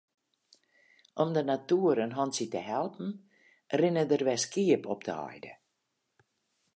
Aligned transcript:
Om 1.25 1.33
de 1.35 1.43
natoer 1.49 1.97
in 2.05 2.15
hantsje 2.19 2.45
te 2.55 2.61
helpen 2.71 3.11
rinne 3.79 4.03
der 4.09 4.23
wer 4.27 4.41
skiep 4.45 4.83
op 4.93 5.01
de 5.07 5.13
heide. 5.23 5.51